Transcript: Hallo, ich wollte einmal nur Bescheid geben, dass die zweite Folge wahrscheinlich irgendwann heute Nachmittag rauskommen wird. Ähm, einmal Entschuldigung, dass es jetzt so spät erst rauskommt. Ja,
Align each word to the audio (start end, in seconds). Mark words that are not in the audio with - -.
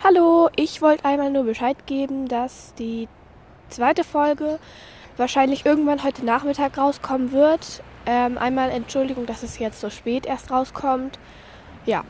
Hallo, 0.00 0.48
ich 0.54 0.80
wollte 0.80 1.04
einmal 1.04 1.28
nur 1.28 1.42
Bescheid 1.42 1.76
geben, 1.86 2.28
dass 2.28 2.72
die 2.74 3.08
zweite 3.68 4.04
Folge 4.04 4.60
wahrscheinlich 5.16 5.66
irgendwann 5.66 6.04
heute 6.04 6.24
Nachmittag 6.24 6.78
rauskommen 6.78 7.32
wird. 7.32 7.82
Ähm, 8.06 8.38
einmal 8.38 8.70
Entschuldigung, 8.70 9.26
dass 9.26 9.42
es 9.42 9.58
jetzt 9.58 9.80
so 9.80 9.90
spät 9.90 10.24
erst 10.24 10.52
rauskommt. 10.52 11.18
Ja, 11.84 12.04